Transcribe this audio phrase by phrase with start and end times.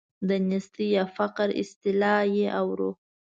[0.27, 2.89] د نیستۍ یا فقر اصطلاح چې اورو.